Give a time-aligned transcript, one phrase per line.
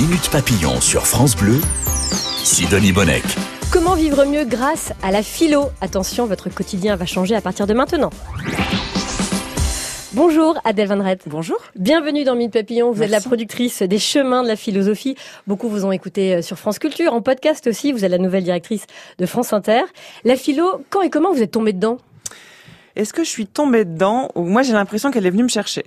[0.00, 1.60] Minute Papillon sur France Bleu,
[2.44, 3.24] Sidonie Bonnec.
[3.72, 5.70] Comment vivre mieux grâce à la philo?
[5.80, 8.10] Attention, votre quotidien va changer à partir de maintenant.
[10.12, 11.18] Bonjour Adèle Van Ret.
[11.26, 11.56] Bonjour.
[11.74, 12.92] Bienvenue dans Minute Papillon.
[12.92, 15.16] Vous êtes la productrice des chemins de la philosophie.
[15.48, 17.90] Beaucoup vous ont écouté euh, sur France Culture, en podcast aussi.
[17.90, 18.86] Vous êtes la nouvelle directrice
[19.18, 19.82] de France Inter.
[20.22, 21.98] La philo, quand et comment vous êtes tombée dedans?
[22.94, 24.28] Est-ce que je suis tombée dedans?
[24.36, 25.82] Ou moi j'ai l'impression qu'elle est venue me chercher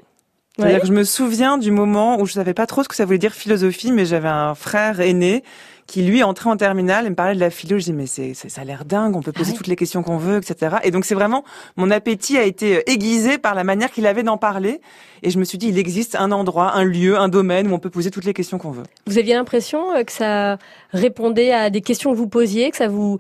[0.58, 3.06] C'est-à-dire que je me souviens du moment où je savais pas trop ce que ça
[3.06, 5.44] voulait dire philosophie, mais j'avais un frère aîné
[5.88, 7.78] qui lui entrait en terminale et me parlait de la philo.
[7.78, 10.04] Je dis mais c'est, ça a l'air dingue, on peut poser Ah toutes les questions
[10.04, 10.78] qu'on veut, etc.
[10.84, 11.44] Et donc c'est vraiment
[11.76, 14.80] mon appétit a été euh, aiguisé par la manière qu'il avait d'en parler.
[15.24, 17.80] Et je me suis dit il existe un endroit, un lieu, un domaine où on
[17.80, 18.84] peut poser toutes les questions qu'on veut.
[19.06, 20.58] Vous aviez l'impression euh, que ça
[20.92, 23.18] répondait à des questions que vous posiez, que ça vous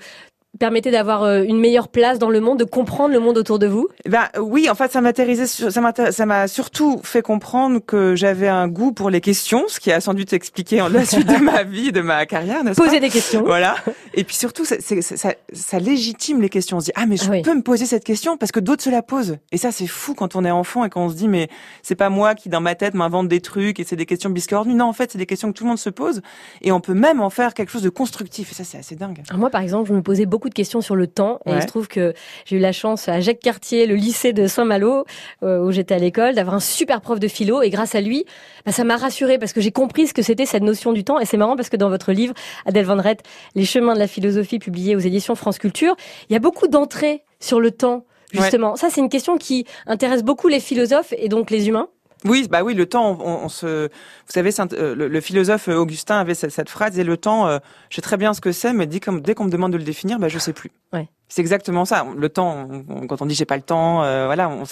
[0.59, 3.67] permettait d'avoir euh, une meilleure place dans le monde, de comprendre le monde autour de
[3.67, 3.87] vous?
[4.05, 9.09] Eh Ben oui, en fait, ça m'a surtout fait comprendre que j'avais un goût pour
[9.09, 12.01] les questions, ce qui a sans doute expliqué en la suite de ma vie, de
[12.01, 12.85] ma carrière, n'est-ce pas?
[12.85, 13.43] Poser des questions.
[13.43, 13.75] Voilà.
[14.13, 16.77] Et puis surtout, ça, légitime les questions.
[16.77, 17.41] On se dit ah mais je Ah oui.
[17.41, 19.37] peux me poser cette question parce que d'autres se la posent.
[19.51, 21.49] Et ça c'est fou quand on est enfant et quand on se dit mais
[21.81, 24.73] c'est pas moi qui dans ma tête m'invente des trucs et c'est des questions biscornues.
[24.73, 26.21] Non en fait c'est des questions que tout le monde se pose
[26.61, 28.51] et on peut même en faire quelque chose de constructif.
[28.51, 29.21] Et ça c'est assez dingue.
[29.29, 31.39] Alors Moi, par exemple, je me posais beaucoup de questions sur le temps.
[31.45, 31.61] Et il Ouais.
[31.61, 32.13] se trouve que
[32.45, 35.05] j'ai eu la chance à Jacques Cartier, le lycée de Saint-Malo,
[35.43, 37.61] euh, où j'étais à l'école, d'avoir un super prof de philo.
[37.61, 38.25] Et grâce à lui,
[38.65, 41.19] bah, ça m'a rassurée parce que j'ai compris ce que c'était cette notion du temps.
[41.19, 42.33] Et c'est marrant parce que dans votre livre,
[42.65, 43.21] Adèle Van Rett,
[43.55, 45.95] Les chemins de la philosophie, publié aux éditions France Culture,
[46.29, 48.05] il y a beaucoup d'entrées sur le temps.
[48.33, 51.89] Justement, ça c'est une question qui intéresse beaucoup les philosophes et donc les humains.
[52.25, 56.19] Oui, bah oui, le temps, on, on se, vous savez, euh, le, le philosophe Augustin
[56.19, 57.57] avait cette, cette phrase et le temps, euh,
[57.89, 59.77] je sais très bien ce que c'est, mais dès qu'on dès qu'on me demande de
[59.77, 60.71] le définir, bah je sais plus.
[60.93, 61.07] Ouais.
[61.29, 62.05] C'est exactement ça.
[62.15, 64.65] Le temps, on- quand on dit j'ai pas le temps, euh, voilà, on,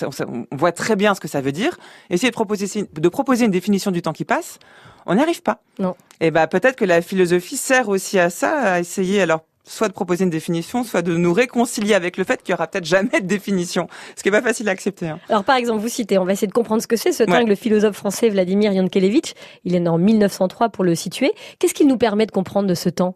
[0.55, 1.77] voit très bien ce que ça veut dire.
[2.09, 4.59] Essayer de proposer, de proposer une définition du temps qui passe,
[5.05, 5.61] on n'y arrive pas.
[5.79, 5.95] Non.
[6.19, 9.93] Et bah peut-être que la philosophie sert aussi à ça, à essayer alors soit de
[9.93, 13.21] proposer une définition, soit de nous réconcilier avec le fait qu'il y aura peut-être jamais
[13.21, 15.07] de définition, ce qui est pas facile à accepter.
[15.07, 15.19] hein.
[15.29, 17.43] Alors par exemple, vous citez, on va essayer de comprendre ce que c'est ce Ouais.
[17.43, 19.33] le philosophe français Vladimir Yankelevitch.
[19.65, 21.31] Il est né en 1903 pour le situer.
[21.59, 23.15] Qu'est-ce qu'il nous permet de comprendre de ce temps?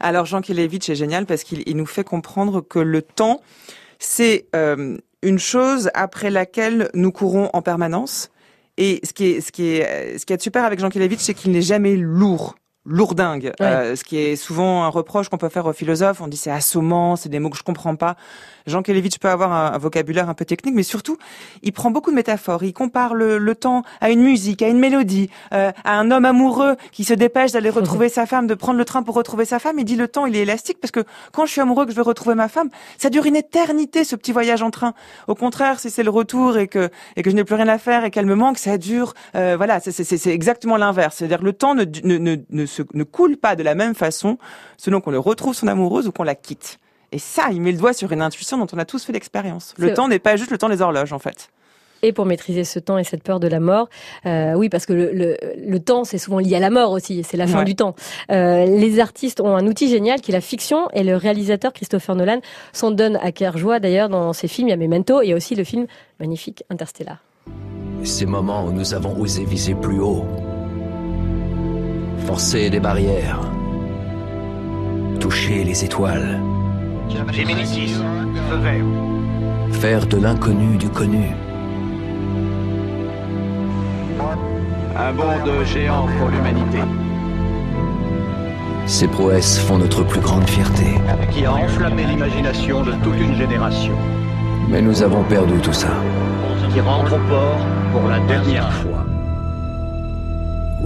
[0.00, 3.40] Alors Jean Kelevitch est génial parce qu'il il nous fait comprendre que le temps,
[3.98, 8.30] c'est euh, une chose après laquelle nous courons en permanence.
[8.76, 11.32] Et ce qui est, ce qui est, ce qui est super avec Jean Kelevitch, c'est
[11.32, 12.56] qu'il n'est jamais lourd.
[12.86, 16.20] Lourdingue, Euh, ce qui est souvent un reproche qu'on peut faire aux philosophes.
[16.20, 18.16] On dit c'est assommant, c'est des mots que je comprends pas.
[18.66, 21.18] Jean Kelevitch peut avoir un, un vocabulaire un peu technique, mais surtout,
[21.62, 22.64] il prend beaucoup de métaphores.
[22.64, 26.24] Il compare le, le temps à une musique, à une mélodie, euh, à un homme
[26.24, 29.58] amoureux qui se dépêche d'aller retrouver sa femme, de prendre le train pour retrouver sa
[29.60, 29.78] femme.
[29.78, 31.96] Il dit le temps, il est élastique parce que quand je suis amoureux que je
[31.96, 34.94] vais retrouver ma femme, ça dure une éternité ce petit voyage en train.
[35.28, 37.78] Au contraire, si c'est le retour et que et que je n'ai plus rien à
[37.78, 39.14] faire et qu'elle me manque, ça dure.
[39.36, 41.16] euh, voilà, c'est- c'est c'est- c'est exactement l'inverse.
[41.16, 44.38] C'est-à-dire le temps ne, ne, ne, ne, se, ne coule pas de la même façon
[44.76, 46.78] selon qu'on le retrouve son amoureuse ou qu'on la quitte.
[47.12, 49.74] Et ça, il met le doigt sur une intuition dont on a tous fait l'expérience.
[49.78, 51.48] Le temps n'est pas juste le temps des horloges, en fait.
[52.02, 53.88] Et pour maîtriser ce temps et cette peur de la mort,
[54.26, 57.22] euh, oui, parce que le, le, le temps, c'est souvent lié à la mort aussi,
[57.24, 57.64] c'est la fin Ouais.
[57.64, 57.94] du temps.
[58.30, 62.14] Euh, les artistes ont un outil génial qui est la fiction, et le réalisateur Christopher
[62.14, 62.40] Nolan
[62.74, 64.68] s'en donne à cœur joie d'ailleurs dans ses films.
[64.68, 65.86] Il y a Memento, et aussi le film
[66.20, 67.18] magnifique Interstellar.
[68.04, 70.24] Ces moments où nous avons osé viser plus haut,
[72.24, 73.40] forcer des barrières,
[75.20, 76.40] toucher les étoiles,
[77.30, 77.94] Géminis 6,
[78.50, 78.84] feu vert.
[79.72, 81.26] faire de l'inconnu du connu.
[84.98, 86.78] Un bond de géant pour l'humanité,
[88.86, 90.86] Ces prouesses font notre plus grande fierté.
[91.32, 93.94] qui a enflammé l'imagination de toute une génération,
[94.68, 95.88] Mais nous avons perdu tout ça.
[96.72, 97.58] qui rentre au port
[97.92, 98.95] pour la dernière fois.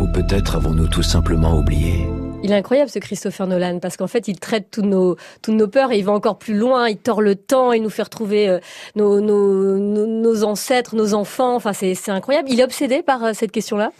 [0.00, 2.06] Ou peut-être avons-nous tout simplement oublié.
[2.42, 5.68] Il est incroyable ce Christopher Nolan parce qu'en fait il traite toutes nos toutes nos
[5.68, 6.88] peurs et il va encore plus loin.
[6.88, 8.60] Il tord le temps, il nous fait retrouver euh,
[8.96, 11.54] nos, nos, nos nos ancêtres, nos enfants.
[11.54, 12.48] Enfin c'est c'est incroyable.
[12.50, 13.92] Il est obsédé par euh, cette question-là?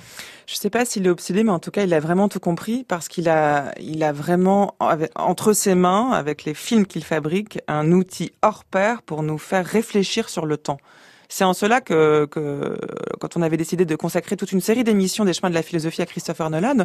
[0.47, 2.83] Je sais pas s'il est obsédé, mais en tout cas, il a vraiment tout compris
[2.89, 4.75] parce qu'il a, il a vraiment
[5.15, 9.65] entre ses mains, avec les films qu'il fabrique, un outil hors pair pour nous faire
[9.65, 10.79] réfléchir sur le temps.
[11.33, 12.29] C'est en cela que,
[13.21, 16.03] quand on avait décidé de consacrer toute une série d'émissions des chemins de la philosophie
[16.03, 16.85] à Christopher Nolan,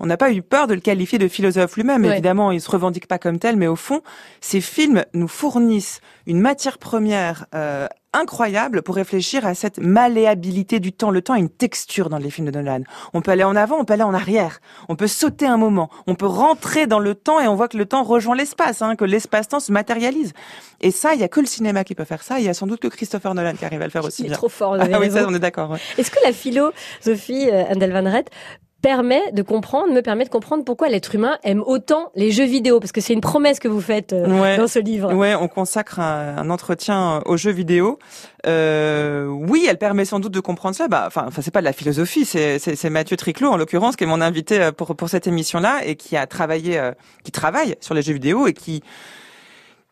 [0.00, 2.02] on n'a pas eu peur de le qualifier de philosophe lui-même.
[2.04, 2.12] Ouais.
[2.12, 4.00] Évidemment, il se revendique pas comme tel, mais au fond,
[4.40, 10.92] ces films nous fournissent une matière première euh, incroyable pour réfléchir à cette malléabilité du
[10.92, 11.10] temps.
[11.10, 12.82] Le temps a une texture dans les films de Nolan.
[13.12, 14.60] On peut aller en avant, on peut aller en arrière.
[14.88, 15.90] On peut sauter un moment.
[16.06, 18.94] On peut rentrer dans le temps et on voit que le temps rejoint l'espace, hein,
[18.94, 20.32] que l'espace-temps se matérialise.
[20.80, 22.38] Et ça, il y a que le cinéma qui peut faire ça.
[22.38, 24.26] Il y a sans doute que Christopher Nolan qui arrive à le faire aussi Il
[24.26, 24.36] est bien.
[24.38, 24.76] trop fort.
[24.78, 25.70] Ah oui, ça, on est d'accord.
[25.70, 25.78] ouais.
[25.98, 28.30] Est-ce que la philosophie, euh, Andel Van Rett,
[28.84, 32.80] permet de comprendre, me permet de comprendre pourquoi l'être humain aime autant les jeux vidéo,
[32.80, 34.58] parce que c'est une promesse que vous faites euh, Ouais.
[34.58, 35.14] dans ce livre.
[35.14, 37.98] Ouais, on consacre un, un entretien aux jeux vidéo.
[38.46, 40.86] Euh, oui, elle permet sans doute de comprendre ça.
[40.88, 44.20] Bah, enfin, c'est pas de la philosophie, c'est Mathieu Triclot en l'occurrence qui est mon
[44.20, 46.92] invité euh, pour pour cette émission-là et qui a travaillé, euh,
[47.24, 48.82] qui travaille sur les jeux vidéo et qui-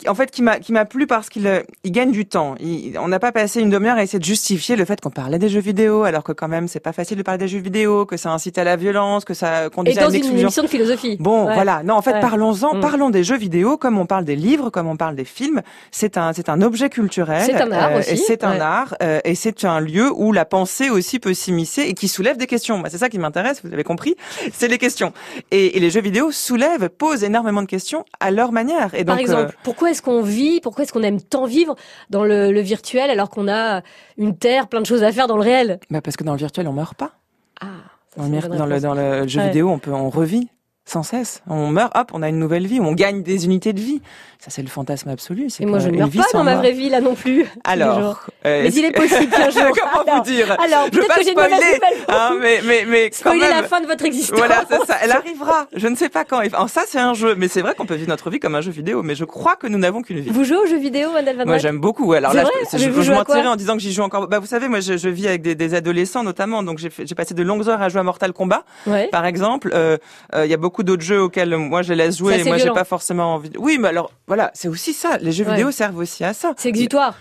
[0.08, 2.54] en fait, qui m'a qui m'a plu parce qu'il euh, il gagne du temps.
[2.60, 5.38] Il- on n'a pas passé une demi-heure à essayer de justifier le fait qu'on parlait
[5.38, 8.06] des jeux vidéo, alors que quand même c'est pas facile de parler des jeux vidéo,
[8.06, 10.42] que ça incite à la violence, que ça conduit à dans une exclusion.
[10.48, 11.16] émission de philosophie.
[11.20, 11.54] Bon, Ouais.
[11.54, 11.82] voilà.
[11.82, 12.20] Non, en fait, Ouais.
[12.20, 12.76] parlons-en.
[12.76, 12.80] Mm.
[12.80, 15.62] Parlons des jeux vidéo comme on parle des livres, comme on parle des films.
[15.90, 17.42] C'est un, c'est un objet culturel.
[17.46, 18.60] C'est un art aussi, Et c'est un ouais.
[18.60, 18.94] art.
[19.02, 22.46] euh, et c'est un lieu où la pensée aussi peut s'immiscer et qui soulève des
[22.46, 22.78] questions.
[22.78, 23.60] Moi, c'est ça qui m'intéresse.
[23.64, 24.16] Vous avez compris.
[24.52, 25.12] C'est les questions.
[25.50, 28.94] Et, et les jeux vidéo soulèvent, posent énormément de questions à leur manière.
[28.94, 31.76] Et donc, Par exemple, pourquoi est-ce qu'on vit, pourquoi est-ce qu'on aime tant vivre
[32.10, 33.82] dans le, le virtuel alors qu'on a
[34.18, 35.78] une terre, plein de choses à faire dans le réel?
[35.90, 37.12] Bah, parce que dans le virtuel, on meurt pas.
[37.60, 37.66] Ah,
[38.16, 39.46] ça, Dans le, dans dans jeu Ouais.
[39.46, 40.48] vidéo, on peut, on revit
[40.84, 41.42] sans cesse.
[41.48, 42.80] On meurt, hop, on a une nouvelle vie.
[42.80, 44.02] On gagne des unités de vie.
[44.40, 45.46] Ça, c'est le fantasme absolu.
[45.60, 47.46] Et moi, je ne meurs pas dans ma vraie vie là non plus.
[47.64, 49.62] Alors, euh, Mais il est possible qu'un jour.
[49.70, 50.56] Comment Alors- vous dire?
[50.60, 52.04] Alors, peut-être que j'ai une mauvaise spoiler, nouvelle.
[52.08, 53.50] hein, mais mais mais quand Spoiler même.
[53.50, 54.36] la fin de votre existence.
[54.36, 54.96] Voilà, c'est ça.
[55.00, 55.68] Elle arrivera.
[55.72, 56.38] Je ne sais pas quand.
[56.40, 58.60] Alors ça, c'est un jeu, mais c'est vrai qu'on peut vivre notre vie comme un
[58.60, 59.04] jeu vidéo.
[59.04, 60.30] Mais je crois que nous n'avons qu'une vie.
[60.30, 62.12] Vous jouez aux jeux vidéo, Madame Van Moi, j'aime beaucoup.
[62.12, 62.52] Alors là, vrai?
[62.72, 64.26] je, je, je mentirais en disant que j'y joue encore.
[64.26, 67.34] Bah, vous savez, moi, je, je vis avec des, des adolescents notamment, donc j'ai passé
[67.34, 68.64] de longues heures à jouer à Mortal Kombat,
[69.12, 69.70] par exemple.
[69.72, 69.98] Euh,
[70.34, 72.40] euh, Il y a beaucoup d'autres jeux auxquels moi je les laisse jouer.
[72.40, 73.50] et moi, j'ai pas forcément envie.
[73.50, 75.18] de- Oui, mais alors voilà, c'est aussi ça.
[75.18, 75.50] Les jeux Ouais.
[75.52, 76.54] vidéo servent aussi à ça.
[76.56, 77.14] C'est exutoire.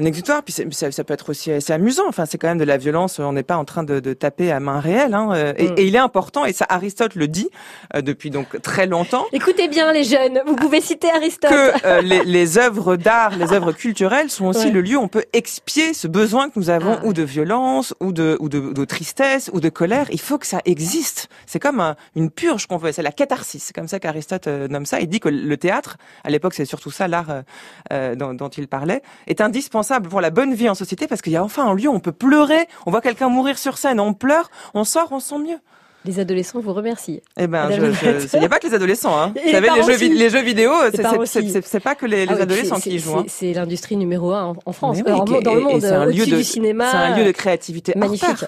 [0.00, 2.04] Un exutoire, puis ça, ça peut être aussi assez amusant.
[2.08, 3.18] Enfin, c'est quand même de la violence.
[3.18, 5.12] On n'est pas en train de, de taper à main réelle.
[5.12, 5.74] Hein, euh, et, Mm.
[5.76, 7.48] et il est important, et ça Aristote le dit
[7.96, 11.50] euh, depuis donc très longtemps, Écoutez bien les jeunes, vous pouvez citer Aristote.
[11.50, 14.70] que euh, les, les œuvres d'art, les œuvres culturelles sont aussi Ouais.
[14.72, 17.04] le lieu où on peut expier ce besoin que nous avons Ah.
[17.04, 20.06] ou de violence, ou de, ou de, de tristesse, ou de colère.
[20.12, 21.28] Il faut que ça existe.
[21.46, 22.92] C'est comme un- une purge qu'on fait.
[22.92, 23.64] C'est la catharsis.
[23.64, 25.00] C'est comme ça qu'Aristote euh, nomme ça.
[25.00, 27.42] Il dit que le théâtre, à l'époque, c'est surtout ça l'art
[27.90, 31.36] dont, dont il parlait, est indispensable pour la bonne vie en société parce qu'il y
[31.36, 32.66] a enfin un lieu où on peut pleurer.
[32.86, 35.58] On voit quelqu'un mourir sur scène, on pleure, on sort, on sent mieux.
[36.04, 37.20] Les adolescents vous remercient.
[37.36, 39.18] Eh ben, il n'y a pas que les adolescents.
[39.20, 39.32] Hein.
[39.34, 42.36] Vous les savez, les jeux, vi- les jeux vidéo, c'est- pas que les, les Ah
[42.36, 43.18] oui, adolescents qui y c'est- jouent.
[43.18, 43.24] hein.
[43.26, 46.04] C'est l'industrie numéro un en- en France, oui, Euh, et- dans le monde, c'est un
[46.06, 46.90] lieu au-dessus de- du cinéma.
[46.90, 48.44] C'est un lieu de créativité Magnifique.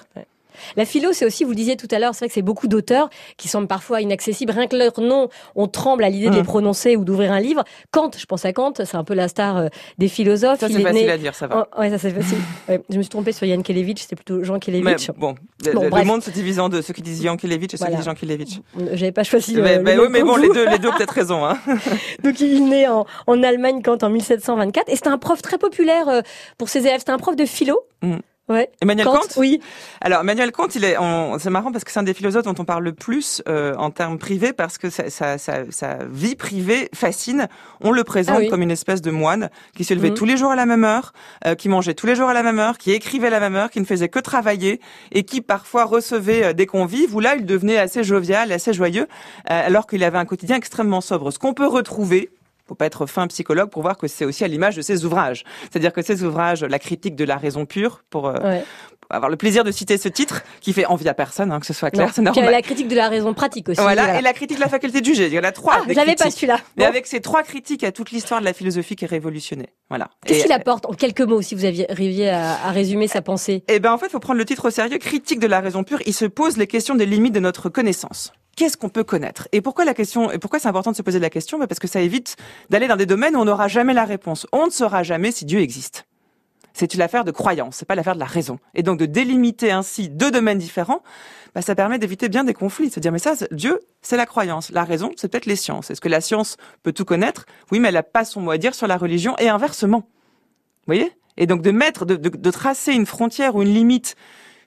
[0.77, 2.67] La philo, c'est aussi, vous le disiez tout à l'heure, c'est vrai que c'est beaucoup
[2.67, 4.51] d'auteurs qui semblent parfois inaccessibles.
[4.51, 6.45] Rien que leur nom, on tremble à l'idée de les Mm.
[6.45, 7.63] prononcer ou d'ouvrir un livre.
[7.91, 9.67] Kant, je pense à Kant, c'est un peu la star euh,
[9.97, 10.59] des philosophes.
[10.59, 11.67] Ça, c'est est facile né- à dire, ça va.
[11.75, 12.37] Oh, ouais, ça c'est facile.
[12.69, 15.09] Ouais, je me suis trompée sur Yann Kelevitch, c'était plutôt Jean Mais Kelevitch.
[15.17, 15.35] bon,
[15.65, 16.05] le, Bon, le bref.
[16.05, 18.59] monde se divise en deux, ceux qui disent Yankelevitch et ceux qui disent Jankelevitch.
[18.93, 19.55] J'avais pas choisi.
[19.55, 21.45] Mais, le mais même oui, mais bon, les deux, les deux ont peut-être raison.
[21.45, 21.57] Hein.
[22.23, 26.07] Donc il né en, en Allemagne Kant en 1724 et c'était un prof très populaire
[26.09, 26.21] euh,
[26.57, 26.99] pour ses élèves.
[26.99, 27.79] C'était un prof de philo.
[28.01, 28.17] Mm.
[28.51, 28.69] Ouais.
[28.81, 29.27] Emmanuel Kant, Kant?
[29.37, 29.59] oui.
[30.01, 32.55] Alors, Emmanuel Kant, il est, on- c'est marrant parce que c'est un des philosophes dont
[32.59, 36.35] on parle le plus euh, en termes privés parce que sa, sa, sa, sa vie
[36.35, 37.47] privée fascine.
[37.81, 38.49] On le présente Ah oui.
[38.49, 40.15] comme une espèce de moine qui se levait Mhm.
[40.15, 41.13] tous les jours à la même heure,
[41.45, 43.55] euh, qui mangeait tous les jours à la même heure, qui écrivait à la même
[43.55, 44.81] heure, qui ne faisait que travailler
[45.11, 49.07] et qui parfois recevait euh, des convives où là, il devenait assez jovial, assez joyeux,
[49.49, 51.31] euh, alors qu'il avait un quotidien extrêmement sobre.
[51.31, 52.29] Ce qu'on peut retrouver
[52.67, 55.43] faut pas être fin psychologue pour voir que c'est aussi à l'image de ses ouvrages.
[55.63, 58.59] C'est-à-dire que ces ouvrages, la critique de la raison pure, pour euh.
[59.11, 61.73] Avoir le plaisir de citer ce titre, qui fait envie à personne, hein, que ce
[61.73, 62.51] soit clair, c'est normal.
[62.51, 63.79] la critique de la raison pratique aussi.
[63.81, 65.27] Voilà, et la critique de la faculté de juger.
[65.27, 65.77] Il y en a trois.
[65.81, 66.57] Ah, j'avais pas celui-là.
[66.77, 66.89] Mais Bon.
[66.89, 69.69] avec ces trois critiques, a toute l'histoire de la philosophie qui est révolutionnée.
[69.89, 70.09] Voilà.
[70.25, 73.63] Qu'est-ce qu'il apporte en quelques mots, si vous aviez arrivé à, à résumer sa pensée?
[73.67, 74.97] Eh ben, en fait, faut prendre le titre au sérieux.
[74.97, 75.99] Critique de la raison pure.
[76.05, 78.31] Il se pose les questions des limites de notre connaissance.
[78.57, 79.47] Qu'est-ce qu'on peut connaître?
[79.53, 81.57] Et pourquoi la question Et pourquoi c'est important de se poser la question?
[81.57, 82.35] Ben, Parce que ça évite
[82.69, 84.45] d'aller dans des domaines où on n'aura jamais la réponse.
[84.51, 86.05] On ne saura jamais si Dieu existe.
[86.81, 88.57] C'est une affaire de croyance, c'est pas l'affaire de la raison.
[88.73, 91.03] Et donc de délimiter ainsi deux domaines différents,
[91.53, 92.89] bah, ça permet d'éviter bien des conflits.
[92.89, 94.71] Se dire mais ça, Dieu, c'est la croyance.
[94.71, 95.91] La raison, c'est peut-être les sciences.
[95.91, 97.45] Est-ce que la science peut tout connaître?
[97.71, 99.99] Oui, mais elle n'a pas son mot à dire sur la religion et inversement.
[99.99, 101.11] Vous voyez?
[101.37, 104.15] Et donc de mettre, de tracer une frontière ou une limite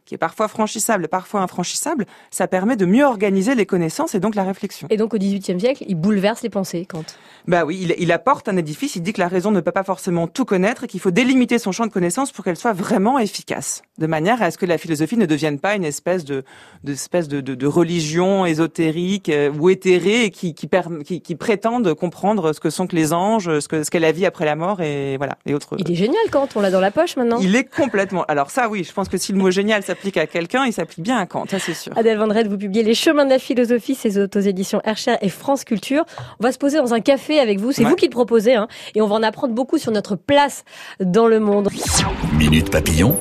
[0.04, 4.34] qui est parfois franchissable, parfois infranchissable, ça permet de mieux organiser les connaissances et donc
[4.34, 4.86] la réflexion.
[4.90, 7.04] Et donc au XVIIIe siècle, il bouleverse les pensées, Kant.
[7.46, 9.84] Bah oui, il, il apporte un édifice, il dit que la raison ne peut pas
[9.84, 13.18] forcément tout connaître et qu'il faut délimiter son champ de connaissances pour qu'elle soit vraiment
[13.18, 16.44] efficace, de manière à ce que la philosophie ne devienne pas une espèce de,
[16.84, 20.68] de espèce de, de, de religion ésotérique euh, ou éthérée qui, qui,
[21.04, 24.12] qui, qui prétende comprendre ce que sont que les anges, ce que ce qu'est la
[24.12, 25.76] vie après la mort et voilà et autres.
[25.78, 27.38] Il est génial, Kant, on l'a dans la poche maintenant.
[27.40, 28.24] Il est complètement.
[28.28, 31.00] Alors ça, oui, je pense que si le mot génial s'applique à quelqu'un, il s'applique
[31.02, 31.92] bien à Kant, ça c'est sûr.
[31.96, 35.64] Adèle Vendrette, vous publiez Les chemins de la philosophie, c'est aux éditions Hercher et France
[35.64, 36.04] Culture.
[36.40, 37.90] On va se poser dans un café avec vous, c'est Ouais.
[37.90, 40.64] vous qui le proposez, hein, et on va en apprendre beaucoup sur notre place
[41.00, 41.68] dans le monde.
[42.36, 43.16] Minute Papillon,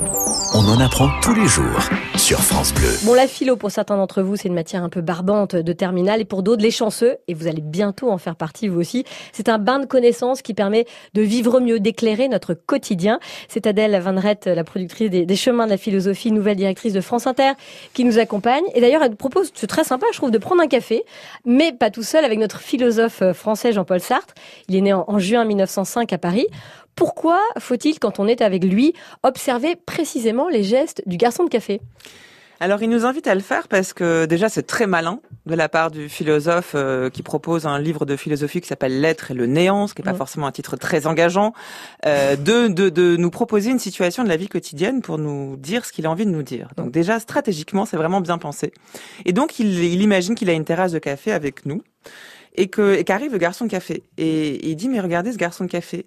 [0.56, 2.90] on en apprend tous les jours sur France Bleu.
[3.04, 6.22] Bon, la philo, pour certains d'entre vous, c'est une matière un peu barbante de terminale,
[6.22, 9.50] et pour d'autres, les chanceux, et vous allez bientôt en faire partie vous aussi, c'est
[9.50, 13.20] un bain de connaissances qui permet de vivre mieux, d'éclairer notre quotidien.
[13.48, 17.26] C'est Adèle Van Rett, la productrice des, Chemins de la philosophie, nouvelle directrice de France
[17.26, 17.54] Inter,
[17.94, 18.64] qui nous accompagne.
[18.76, 21.04] Et d'ailleurs, elle propose, c'est très sympa, je trouve, de prendre un café,
[21.46, 24.36] mais pas tout seul, avec notre philosophe euh, français Jean-Paul Sartre.
[24.70, 26.46] Il est né en, en juin 1905 à Paris.
[26.96, 31.82] Pourquoi faut-il, quand on est avec lui, observer précisément les gestes du garçon de café?
[32.60, 35.68] Alors, il nous invite à le faire parce que déjà, c'est très malin de la
[35.68, 39.48] part du philosophe euh, qui propose un livre de philosophie qui s'appelle L'être et le
[39.48, 40.18] néant, ce qui n'est pas Mhm.
[40.18, 41.52] forcément un titre très engageant,
[42.06, 45.84] euh, de, de, de nous proposer une situation de la vie quotidienne pour nous dire
[45.84, 46.70] ce qu'il a envie de nous dire.
[46.78, 48.72] Donc déjà, stratégiquement, c'est vraiment bien pensé.
[49.26, 51.82] Et donc, il, il imagine qu'il a une terrasse de café avec nous
[52.56, 54.04] et que et qu'arrive le garçon de café.
[54.18, 56.06] Et, et il dit, mais regardez ce garçon de café.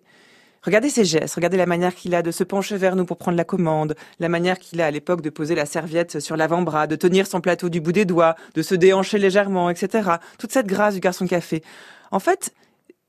[0.63, 3.37] Regardez ses gestes, regardez la manière qu'il a de se pencher vers nous pour prendre
[3.37, 6.97] la commande, la manière qu'il a à l'époque de poser la serviette sur l'avant-bras, de
[6.97, 10.11] tenir son plateau du bout des doigts, de se déhancher légèrement, etc.
[10.39, 11.63] Toute cette grâce du garçon de café.
[12.11, 12.53] En fait,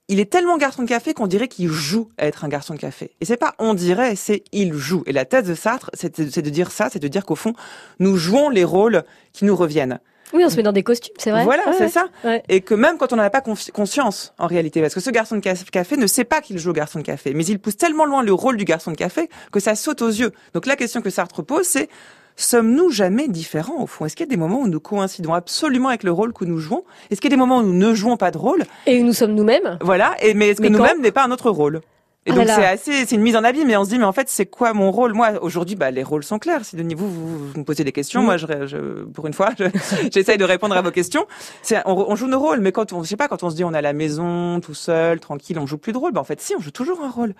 [0.08, 2.80] il est tellement garçon de café qu'on dirait qu'il joue à être un garçon de
[2.80, 3.12] café.
[3.20, 5.04] Et c'est pas on dirait, c'est il joue.
[5.06, 7.36] Et la thèse de Sartre, c'est de, c'est de dire ça, c'est de dire qu'au
[7.36, 7.54] fond,
[8.00, 10.00] nous jouons les rôles qui nous reviennent.
[10.34, 11.44] Oui, on se met dans des costumes, c'est vrai.
[11.46, 11.90] Voilà, Ouais, c'est ouais.
[11.90, 12.06] ça.
[12.26, 12.44] Ouais.
[12.50, 15.38] Et que même quand on n'en a pas conscience, en réalité, parce que ce garçon
[15.38, 17.78] de ca- café ne sait pas qu'il joue au garçon de café, mais il pousse
[17.78, 20.32] tellement loin le rôle du garçon de café que ça saute aux yeux.
[20.54, 21.88] Donc la question que Sartre pose, c'est
[22.36, 24.06] sommes-nous jamais différents au fond?
[24.06, 26.60] Est-ce qu'il y a des moments où nous coïncidons absolument avec le rôle que nous
[26.60, 26.84] jouons?
[27.10, 28.64] Est-ce qu'il y a des moments où nous ne jouons pas de rôle?
[28.86, 29.78] Et nous sommes nous-mêmes?
[29.82, 30.16] Voilà.
[30.22, 31.82] Et mais est-ce que nous-mêmes n'est pas un autre rôle?
[32.28, 34.04] Et Ah donc c'est assez, c'est une mise en abîme, mais on se dit mais
[34.06, 35.14] en fait c'est quoi mon rôle?
[35.14, 36.64] Moi aujourd'hui, bah les rôles sont clairs.
[36.66, 38.26] Si Denis vous vous, vous me posez des questions, Mm.
[38.26, 39.64] moi je, je- pour une fois, je-
[40.14, 41.26] j'essaye de répondre à vos questions.
[41.64, 43.56] C'est on, on joue nos rôles, mais quand on, je sais pas, quand on se
[43.56, 46.12] dit on est à la maison, tout seul, tranquille, on joue plus de rôle.
[46.12, 47.34] Bah en fait si, on joue toujours un rôle.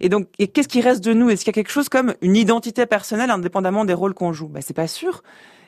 [0.00, 1.30] Et donc, et qu'est-ce qui reste de nous?
[1.30, 4.48] Est-ce qu'il y a quelque chose comme une identité personnelle indépendamment des rôles qu'on joue?
[4.48, 5.22] Bah c'est pas sûr.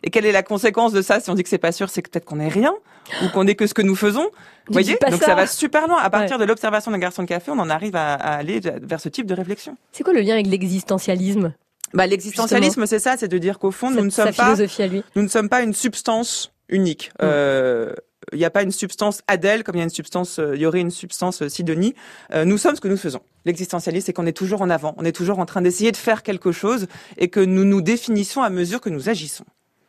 [0.04, 2.02] Et quelle est la conséquence de ça Si on dit que c'est pas sûr, c'est
[2.02, 2.74] que peut-être qu'on est rien
[3.22, 4.28] ou qu'on est que ce que nous faisons?
[4.66, 4.96] Vous voyez?
[5.00, 5.26] Donc ça.
[5.26, 5.98] ça va super loin.
[6.00, 9.00] À partir de l'observation d'un garçon de café, on en arrive à, à aller vers
[9.00, 9.76] ce type de réflexion.
[9.92, 11.54] C'est quoi le lien avec l'existentialisme?
[11.94, 15.02] Bah, l'existentialisme, c'est ça, c'est de dire qu'au fond, nous ne sommes pas, lui.
[15.16, 17.10] nous ne sommes pas une substance unique.
[17.14, 17.22] Mm.
[17.22, 17.94] Euh,
[18.32, 20.62] il n'y a pas une substance Adèle comme il y a une substance, euh, il
[20.62, 21.94] y aurait une substance euh, Sidonie.
[22.32, 23.20] Euh, nous sommes ce que nous faisons.
[23.44, 24.94] L'existentialisme, c'est qu'on est toujours en avant.
[24.98, 26.86] On est toujours en train d'essayer de faire quelque chose
[27.18, 29.44] et que nous nous définissons à mesure que nous agissons.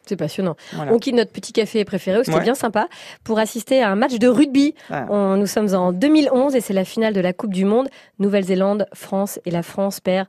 [0.08, 0.56] C'est passionnant.
[0.74, 0.94] Voilà.
[0.94, 2.40] On quitte notre petit café préféré, Ouais.
[2.42, 2.88] bien sympa,
[3.24, 4.76] pour assister à un match de rugby.
[4.92, 5.06] Ah.
[5.10, 7.90] On- nous sommes en 2011 et c'est la finale de la Coupe du Monde.
[8.20, 10.28] Nouvelle-Zélande, France et la France perd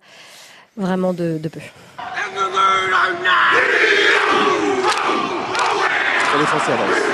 [0.76, 1.60] vraiment de, de peu.
[6.34, 7.06] Et les Français avancent.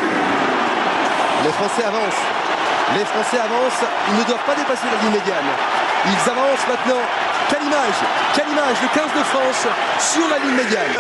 [1.45, 2.23] Les Français avancent.
[2.99, 3.85] Les Français avancent.
[4.11, 5.51] Ils ne doivent pas dépasser la ligne médiane.
[6.07, 7.03] Ils avancent maintenant.
[7.51, 7.99] Quelle image
[8.35, 9.67] Quelle image Le 15 de France
[9.99, 10.95] sur la ligne médiane.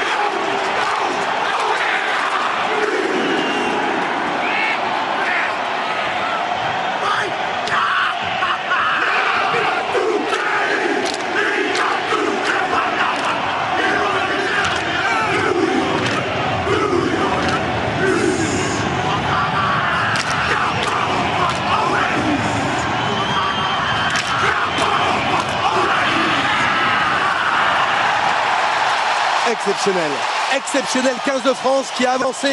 [29.85, 30.13] Exceptionnel.
[30.57, 32.47] Exceptionnel 15 de France qui a avancé.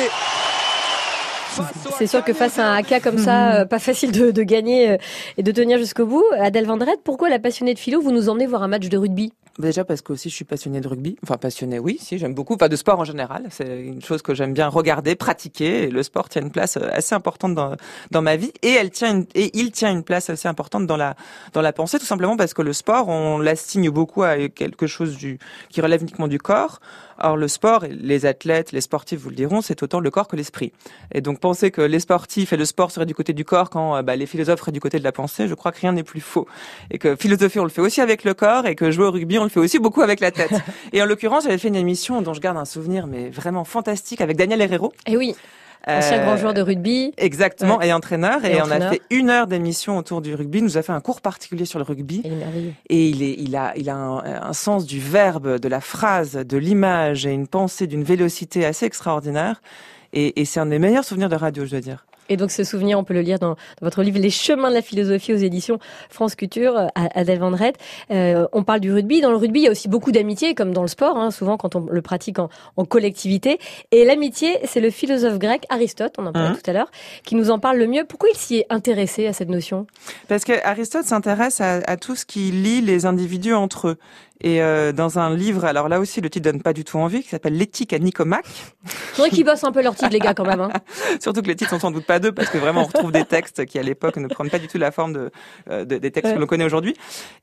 [1.99, 3.23] C'est sûr que face à un cas comme Mhm.
[3.23, 4.97] ça, euh, pas facile de, de gagner euh,
[5.37, 6.23] et de tenir jusqu'au bout.
[6.39, 9.31] Adèle Vendrette, pourquoi la passionnée de philo, vous nous emmenez voir un match de rugby?
[9.59, 11.17] Déjà parce que aussi je suis passionnée de rugby.
[11.21, 12.55] Enfin passionnée, oui, si j'aime beaucoup.
[12.55, 15.83] Enfin de sport en général, c'est une chose que j'aime bien regarder, pratiquer.
[15.83, 17.75] Et le sport tient une place euh, assez importante dans
[18.09, 20.95] dans ma vie et elle tient une, et il tient une place assez importante dans
[20.95, 21.15] la
[21.51, 25.17] dans la pensée, tout simplement parce que le sport, on l'assigne beaucoup à quelque chose
[25.17, 25.39] du
[25.69, 26.79] qui relève uniquement du corps.
[27.21, 30.37] Or le sport, les athlètes, les sportifs vous le diront, c'est autant le corps que
[30.37, 30.71] l'esprit.
[31.13, 33.97] Et donc penser que les sportifs et le sport seraient du côté du corps quand
[33.97, 36.03] euh, bah, les philosophes seraient du côté de la pensée, je crois que rien n'est
[36.03, 36.47] plus faux.
[36.91, 39.37] Et que philosopher, on le fait aussi avec le corps, et que jouer au rugby,
[39.37, 40.53] on le fait aussi beaucoup avec la tête.
[40.93, 44.21] et en l'occurrence, j'avais fait une émission dont je garde un souvenir, mais vraiment fantastique,
[44.21, 44.93] avec Daniel Herrero.
[45.07, 45.35] Eh oui,
[45.87, 47.13] ancien Euh, grand joueur de rugby.
[47.17, 48.43] Exactement, et entraîneur.
[48.45, 50.59] Et Et, on a fait une heure d'émission autour du rugby.
[50.59, 52.21] Il nous a fait un cours particulier sur le rugby.
[52.23, 52.73] Il est merveilleux.
[52.89, 56.33] Et il, est, il a, il a un, un sens du verbe, de la phrase,
[56.33, 59.61] de l'image et une pensée d'une vélocité assez extraordinaire.
[60.13, 62.05] Et, et c'est un des meilleurs souvenirs de radio, je dois dire.
[62.29, 64.75] Et donc ce souvenir, on peut le lire dans, dans votre livre Les chemins de
[64.75, 67.75] la philosophie aux éditions France Culture, euh, à Vendrette.
[68.11, 69.21] Euh, on parle du rugby.
[69.21, 71.57] Dans le rugby, il y a aussi beaucoup d'amitié, comme dans le sport, hein, souvent
[71.57, 73.59] quand on le pratique en, en collectivité.
[73.91, 76.55] Et l'amitié, c'est le philosophe grec Aristote, on en parlait Mhm.
[76.57, 76.91] tout à l'heure,
[77.23, 78.03] qui nous en parle le mieux.
[78.05, 79.85] Pourquoi il s'y est intéressé à cette notion?
[80.27, 83.97] Parce que Aristote s'intéresse à, à tout ce qui lie les individus entre eux.
[84.41, 87.21] Et euh, dans un livre, alors là aussi, le titre donne pas du tout envie,
[87.23, 88.45] qui s'appelle L'éthique à Nicomaque.
[88.85, 90.61] Faudrait qu'ils bossent un peu leur titre, les gars, quand même.
[90.61, 90.71] Hein.
[91.19, 93.25] Surtout que les titres sont sans doute pas deux, parce que vraiment, on retrouve des
[93.25, 95.31] textes qui, à l'époque, ne prennent pas du tout la forme de,
[95.69, 96.95] euh, de- des textes que l'on connaît aujourd'hui.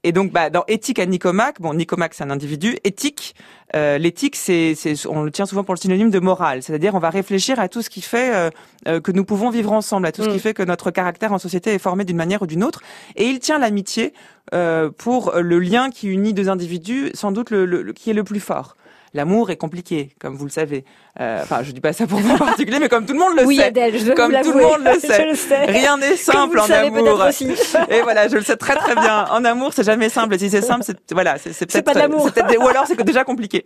[0.04, 2.76] Et donc, bah, dans Éthique à Nicomaque, bon, Nicomaque, c'est un individu.
[2.84, 3.34] Éthique,
[3.74, 6.62] euh, l'éthique, c'est, c'est, on le tient souvent pour le synonyme de morale.
[6.62, 8.50] C'est-à-dire, on va réfléchir à tout ce qui fait euh,
[8.88, 10.32] euh, que nous pouvons vivre ensemble, à tout ce Mm.
[10.32, 12.80] qui fait que notre caractère en société est formé d'une manière ou d'une autre.
[13.16, 14.14] Et il tient l'amitié
[14.54, 18.14] euh, pour le lien qui unit deux individus, sans doute le, le- le- qui est
[18.14, 18.76] le plus fort.
[19.14, 20.84] L'amour est compliqué, comme vous le savez.
[21.20, 23.34] Euh, Enfin, je dis pas ça pour vous en particulier, mais comme tout le monde
[23.36, 23.64] le Oui, sait.
[23.64, 25.22] Adèle, je Comme tout le monde le sait.
[25.22, 25.64] Je le sais.
[25.64, 27.24] Rien n'est simple le en amour.
[27.26, 27.46] aussi.
[27.88, 29.24] Et voilà, je le sais très très bien.
[29.30, 30.38] En amour, c'est jamais simple.
[30.38, 33.64] Si c'est simple, c'est voilà, c'est peut-être des- ou alors c'est déjà compliqué.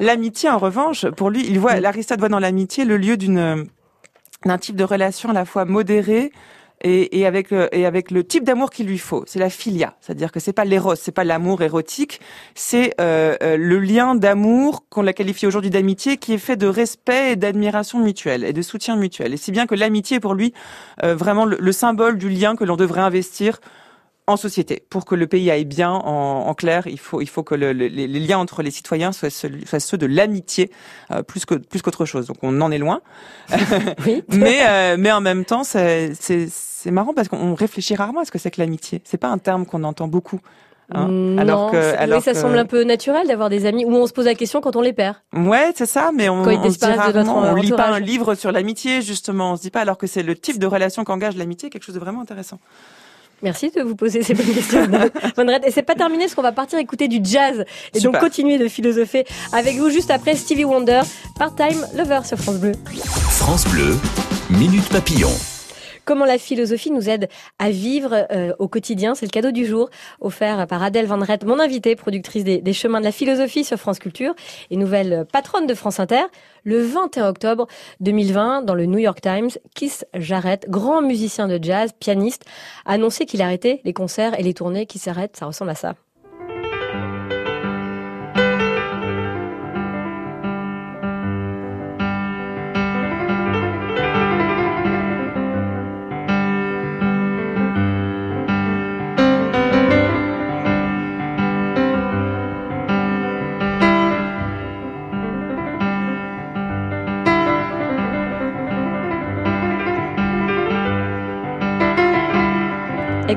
[0.00, 3.66] L'amitié, en revanche, pour lui, il voit l'Aristote voit dans l'amitié le lieu d'une
[4.46, 6.30] d'un type de relation à la fois modérée
[6.82, 9.24] et, et avec euh, et avec le type d'amour qu'il lui faut.
[9.26, 12.20] C'est la philia, c'est-à-dire que c'est pas l'éros, c'est pas l'amour érotique,
[12.54, 16.66] c'est euh, euh, le lien d'amour qu'on l'a qualifié aujourd'hui d'amitié, qui est fait de
[16.66, 19.34] respect et d'admiration mutuelle et de soutien mutuel.
[19.34, 20.52] Et si bien que l'amitié est pour lui
[21.02, 23.60] euh, vraiment le symbole du lien que l'on devrait investir
[24.28, 24.82] en société.
[24.90, 27.72] Pour que le pays aille bien, en, en clair, il faut, il faut que le-
[27.72, 30.70] le- les, les liens entre les citoyens soient, soient ceux de l'amitié
[31.12, 32.26] euh, plus que plus qu'autre chose.
[32.26, 33.00] Donc on en est loin.
[34.04, 34.24] Oui.
[34.28, 36.10] mais euh, mais en même temps, c'est
[36.90, 39.00] marrant parce qu'on réfléchit rarement à ce que c'est que l'amitié.
[39.04, 40.40] C'est pas un terme qu'on entend beaucoup.
[40.92, 41.08] hein.
[41.08, 43.92] Non, alors que alors oui, ça que- semble un peu naturel d'avoir des amis où
[43.94, 45.16] on se pose la question quand on les perd.
[45.34, 47.88] Ouais, c'est ça, mais on, on se dit disparaissent de notre rarement, on lit pas
[47.90, 49.52] un livre sur l'amitié justement.
[49.52, 51.94] On se dit pas alors que c'est le type de relation qu'engage l'amitié, quelque chose
[51.94, 52.58] de vraiment intéressant.
[53.42, 54.82] Merci de vous poser ces bonnes questions.
[55.36, 55.64] Red.
[55.64, 57.64] Et c'est pas terminé parce qu'on va partir écouter du jazz
[57.94, 61.02] et donc continuer de philosopher avec vous juste après Stevie Wonder,
[61.38, 62.72] Part-Time Lover sur France Bleu.
[63.30, 63.96] France Bleu,
[64.50, 65.30] Minute Papillon.
[66.06, 69.90] Comment la philosophie nous aide à vivre euh, au quotidien, c'est le cadeau du jour
[70.20, 73.98] offert par Adèle Van Rett, mon invitée, productrice des, chemins de la philosophie sur France
[73.98, 74.32] Culture
[74.70, 76.22] et nouvelle patronne de France Inter.
[76.62, 77.66] Le 21 octobre
[77.98, 82.44] 2020, dans le New York Times, Keith Jarrett, grand musicien de jazz, pianiste,
[82.84, 85.36] a annoncé qu'il arrêtait les concerts et les tournées qui s'arrêtent.
[85.36, 85.96] Ça ressemble à ça.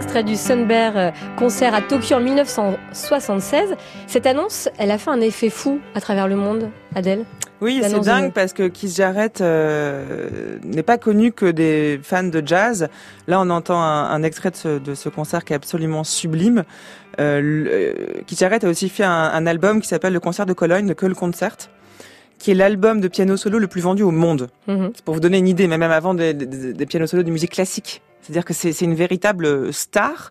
[0.02, 3.76] Extrait du Sunbear euh, concert à Tokyo en 1976.
[4.08, 7.26] Cette annonce, elle a fait un effet fou à travers le monde, Adèle.
[7.60, 12.24] Oui, c'est dingue de- parce que Keith Jarrett euh, n'est pas connu que des fans
[12.24, 12.88] de jazz.
[13.28, 16.64] Là, on entend un, un extrait de ce, de ce concert qui est absolument sublime.
[17.20, 17.94] Euh, le- euh,
[18.26, 20.94] Keith Jarrett a aussi fait un, un album qui s'appelle Le Concert de Cologne, le
[20.96, 21.58] Köln Concert,
[22.40, 24.48] qui est l'album de piano solo le plus vendu au monde.
[24.68, 24.92] Mhm.
[24.96, 27.32] C'est pour vous donner une idée, mais même avant des, des, des pianos solos de
[27.32, 28.02] musique classique.
[28.30, 30.30] C'est-à-dire que c'est une véritable star.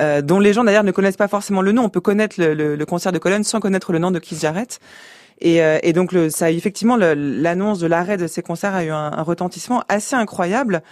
[0.00, 1.84] euh, dont les gens d'ailleurs ne connaissent pas forcément le nom.
[1.84, 4.80] On peut connaître le, concert de Cologne sans connaître le nom de Keith Jarrett.
[5.40, 9.82] Et, euh, donc ça, effectivement, l'annonce de l'arrêt de ces concerts a eu un, retentissement
[9.90, 10.82] assez incroyable.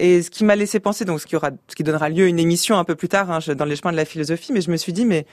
[0.00, 2.84] Et ce qui m'a laissé penser, donc ce qui donnera lieu à une émission un
[2.84, 5.04] peu plus tard hein, dans les chemins de la philosophie, mais je me suis dit,
[5.04, 5.26] mais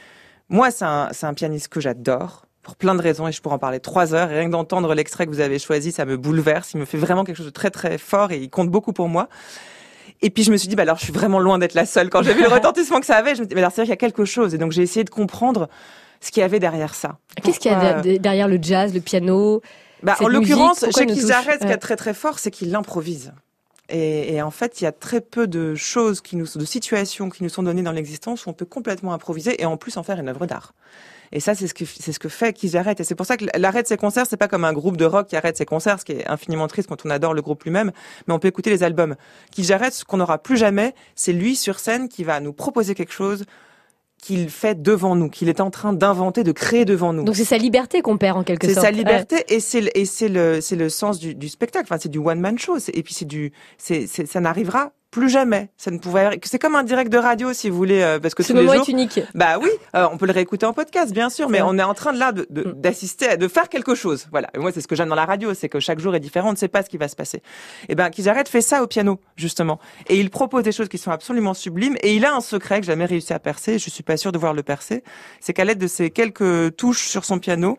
[0.50, 3.60] moi, c'est un, un pianiste que j'adore pour plein de raisons et je pourrais en
[3.60, 4.30] parler trois heures.
[4.32, 6.74] Et rien que d'entendre l'extrait que vous avez choisi, ça me bouleverse.
[6.74, 9.08] Il me fait vraiment quelque chose de très très fort et il compte beaucoup pour
[9.08, 9.30] moi.
[10.22, 12.10] Et puis je me suis dit, bah alors je suis vraiment loin d'être la seule.
[12.10, 13.86] Quand j'ai vu le retentissement que ça avait, je me dis, mais alors c'est vrai
[13.86, 14.54] qu'il y a quelque chose.
[14.54, 15.70] Et donc j'ai essayé de comprendre
[16.22, 17.18] ce qu'il y avait derrière ça.
[17.44, 19.62] Qu'est-ce qu'il y a Pourquoi- de- derrière le jazz, le piano
[20.04, 21.74] bah, en l'occurrence, chez Jarrett, ce qui Ouais.
[21.74, 23.34] est très très fort, c'est qu'il improvise.
[23.90, 27.30] Et, et en fait, il y a très peu de choses qui nous, de situations
[27.30, 30.04] qui nous sont données dans l'existence où on peut complètement improviser et en plus en
[30.04, 30.74] faire une œuvre d'art.
[31.36, 33.00] Et ça, c'est ce que c'est ce que fait Keith Jarrett.
[33.00, 35.06] Et c'est pour ça que l'arrêt de ses concerts, c'est pas comme un groupe de
[35.06, 37.64] rock qui arrête ses concerts, ce qui est infiniment triste quand on adore le groupe
[37.66, 37.92] lui-même.
[38.28, 39.16] Mais on peut écouter les albums.
[39.52, 42.96] Keith Jarrett, ce qu'on n'aura plus jamais, c'est lui sur scène qui va nous proposer
[42.96, 43.46] quelque chose
[44.22, 47.24] qu'il fait devant nous, qu'il est en train d'inventer, de créer devant nous.
[47.26, 48.86] Donc c'est sa liberté qu'on perd en quelque C'est sorte.
[48.86, 51.86] sa liberté et c'est le- et c'est le c'est le sens du, du spectacle.
[51.88, 52.80] Enfin, c'est du one man show.
[52.80, 55.70] C'est- Et puis c'est du c'est c'est- ça n'arrivera plus jamais.
[55.78, 56.40] Ça ne pouvait.
[56.44, 58.44] C'est comme un direct de radio si vous voulez, euh, parce que.
[58.44, 58.86] Ce tous les moment jours.
[58.90, 59.20] est unique.
[59.34, 61.94] Bah oui, euh, on peut le réécouter en podcast, bien sûr, mais on est en
[61.94, 62.82] train de là de- de- Mm.
[62.82, 64.28] d'assister, à- de faire quelque chose.
[64.32, 64.50] Voilà.
[64.54, 66.50] Et moi, c'est ce que j'aime dans la radio, c'est que chaque jour est différent,
[66.50, 67.42] on ne sait pas ce qui va se passer.
[67.90, 69.80] Et ben, Keith Jarrett fait ça au piano, justement.
[70.08, 71.96] Et il propose des choses qui sont absolument sublimes.
[72.02, 73.80] Et il a un secret que j'ai jamais réussi à percer.
[73.80, 75.04] Je suis pas sûr de voir le percer.
[75.40, 77.78] C'est qu'à l'aide de ces quelques touches sur son piano,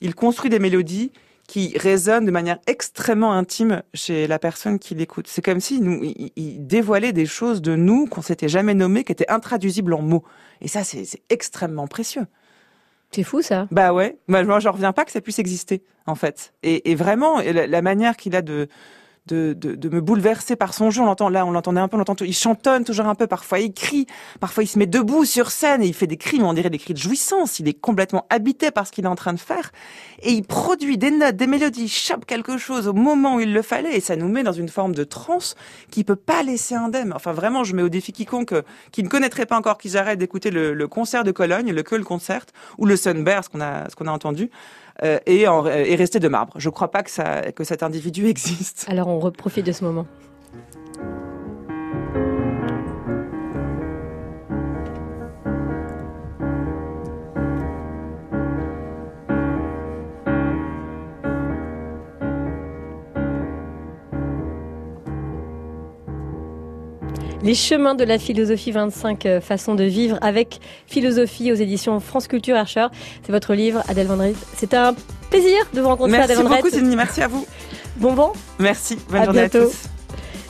[0.00, 1.12] il construit des mélodies
[1.46, 5.28] qui résonnent de manière extrêmement intime chez la personne qui l'écoute.
[5.28, 9.04] C'est comme s'il nous, il, il dévoilait des choses de nous qu'on s'était jamais nommées,
[9.04, 10.24] qui étaient intraduisibles en mots.
[10.60, 12.26] Et ça, c'est c'est extrêmement précieux.
[13.12, 13.68] C'est fou ça.
[13.70, 16.52] Bah ouais, moi moi, j'en reviens pas que ça puisse exister en fait.
[16.62, 18.68] Et, et vraiment, la manière qu'il a de,
[19.26, 21.96] de, de, de me bouleverser par son jeu, on l'entend là, on l'entendait un peu,
[21.96, 24.06] on l'entend, il chantonne toujours un peu, parfois il crie,
[24.40, 26.70] parfois il se met debout sur scène et il fait des cris, mais on dirait
[26.70, 27.58] des cris de jouissance.
[27.60, 29.72] Il est complètement habité par ce qu'il est en train de faire.
[30.22, 33.52] Et il produit des notes, des mélodies, il chope quelque chose au moment où il
[33.52, 35.54] le fallait et ça nous met dans une forme de transe
[35.90, 37.12] qui peut pas laisser indemne.
[37.14, 38.62] Enfin vraiment, je mets au défi quiconque euh,
[38.92, 42.04] qui ne connaîtrait pas encore qu'ils arrêtent d'écouter le, le concert de Cologne, le Keul
[42.04, 42.46] Concert
[42.78, 44.50] ou le Sunbear, qu'on a, ce qu'on a entendu,
[45.02, 46.54] euh, et, en, et rester de marbre.
[46.56, 48.86] Je crois pas que ça, que cet individu existe.
[48.88, 50.06] Alors on reprofite de ce moment.
[67.46, 72.26] Les chemins de la philosophie, 25 euh, façons de vivre avec philosophie aux éditions France
[72.26, 72.88] Culture Archer.
[73.22, 74.34] C'est votre livre, Adèle Van Reet.
[74.56, 74.96] C'est un
[75.30, 76.56] plaisir de vous rencontrer, Merci Adèle Reet.
[76.56, 76.96] beaucoup, Sydney.
[76.96, 77.46] Merci à vous.
[77.98, 78.32] Bon vent.
[78.58, 78.98] Merci.
[79.08, 79.84] Bonne À journée à tous.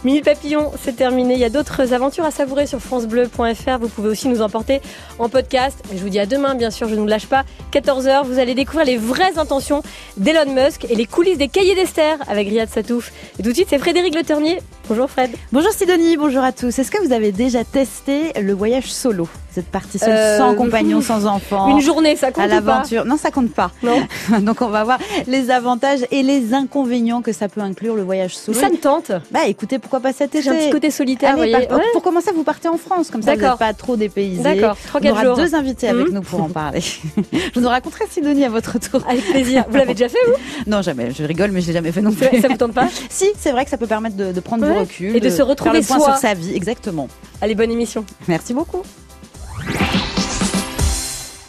[0.04, 1.35] Minute Papillon, c'est terminé.
[1.35, 3.78] Il y a d'autres aventures à savourer sur francebleu.fr.
[3.78, 4.80] Vous pouvez aussi nous emporter
[5.18, 5.78] en podcast.
[5.92, 7.44] Je vous dis à demain, bien sûr, je ne vous lâche pas.
[7.72, 9.82] 14h, vous allez découvrir les vraies intentions
[10.16, 13.12] d'Elon Musk et les coulisses des cahiers d'Esther avec Riyad Satouf.
[13.38, 14.61] Et tout de suite, c'est Frédéric Le Ternier.
[14.88, 15.31] Bonjour Fred.
[15.51, 16.79] Bonjour Sidonie, bonjour à tous.
[16.79, 19.29] Est-ce que vous avez déjà testé le voyage solo?
[19.56, 23.06] Vous êtes parti seul, Euh, sans compagnon, sans enfant Une journée, ça compte à l'aventure.
[23.06, 23.70] Non, ça compte pas.
[23.82, 24.06] Non.
[24.40, 28.36] Donc on va voir les avantages et les inconvénients que ça peut inclure le voyage
[28.36, 28.58] solo.
[28.58, 29.12] Ça me tente.
[29.30, 31.66] Bah écoutez, pourquoi pas cet été J'ai un petit côté solitaire, Allez, vous voyez.
[31.68, 31.84] par- Ouais.
[31.94, 34.42] Pour commencer, vous partez en France, comme ça vous n'êtes pas trop dépaysé.
[34.42, 35.36] D'accord, On 3-4 aura jours.
[35.36, 36.14] deux invités avec Mhm.
[36.16, 36.80] nous pour en parler.
[37.32, 39.00] je vous en raconterai Sidonie à votre tour.
[39.08, 39.64] Avec plaisir.
[39.70, 40.70] Vous l'avez déjà fait, vous?
[40.70, 41.12] Non, jamais.
[41.12, 42.40] Je rigole, mais je l'ai jamais fait non plus.
[42.42, 42.88] ça vous tente pas?
[43.08, 44.72] Si, c'est vrai que ça peut permettre de, de prendre Ouais.
[44.74, 46.08] du recul Et de se faire retrouver le point soi.
[46.12, 46.54] sur sa vie.
[46.54, 47.08] Exactement.
[47.40, 48.04] Allez, bonne émission.
[48.28, 48.82] Merci beaucoup.